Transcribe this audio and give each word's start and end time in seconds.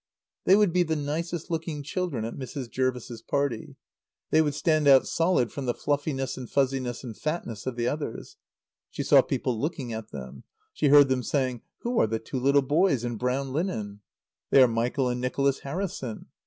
They 0.45 0.55
would 0.55 0.73
be 0.73 0.81
the 0.81 0.95
nicest 0.95 1.51
looking 1.51 1.83
children 1.83 2.25
at 2.25 2.33
Mrs. 2.33 2.71
Jervis's 2.71 3.21
party. 3.21 3.75
They 4.31 4.41
would 4.41 4.55
stand 4.55 4.87
out 4.87 5.05
solid 5.05 5.51
from 5.51 5.67
the 5.67 5.75
fluffiness 5.75 6.37
and 6.37 6.49
fuzziness 6.49 7.03
and 7.03 7.15
fatness 7.15 7.67
of 7.67 7.75
the 7.75 7.87
others. 7.87 8.35
She 8.89 9.03
saw 9.03 9.21
people 9.21 9.61
looking 9.61 9.93
at 9.93 10.09
them. 10.09 10.43
She 10.73 10.87
heard 10.87 11.07
them 11.09 11.21
saying: 11.21 11.61
"Who 11.81 11.99
are 12.01 12.07
the 12.07 12.17
two 12.17 12.39
little 12.39 12.63
boys 12.63 13.03
in 13.03 13.17
brown 13.17 13.53
linen?" 13.53 14.01
"They 14.49 14.63
are 14.63 14.67
Michael 14.67 15.07
and 15.07 15.21
Nicholas 15.21 15.59
Harrison." 15.59 16.25